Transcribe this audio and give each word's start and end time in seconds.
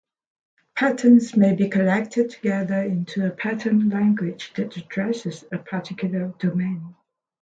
Patterns 0.75 1.37
may 1.37 1.53
be 1.53 1.69
collected 1.69 2.31
together 2.31 2.81
into 2.81 3.23
a 3.23 3.29
pattern 3.29 3.89
language 3.89 4.51
that 4.55 4.75
addresses 4.75 5.43
a 5.51 5.59
particular 5.59 6.33
domain. 6.39 6.95